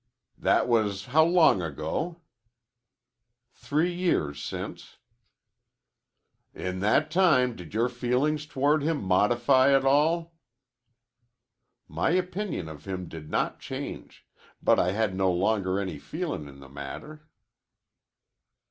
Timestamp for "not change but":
13.29-14.79